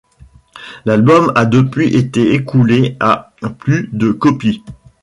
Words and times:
L'album 0.85 1.31
a 1.35 1.45
depuis 1.45 1.95
été 1.95 2.33
écoulé 2.33 2.97
à 2.99 3.33
plus 3.59 3.87
de 3.93 4.09
copies. 4.11 4.63